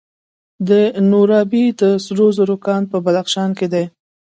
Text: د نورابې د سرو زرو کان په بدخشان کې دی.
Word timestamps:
د 0.67 0.71
نورابې 1.11 1.65
د 1.79 1.81
سرو 2.05 2.27
زرو 2.37 2.55
کان 2.65 2.81
په 2.91 2.97
بدخشان 3.05 3.49
کې 3.57 3.67
دی. 3.73 3.85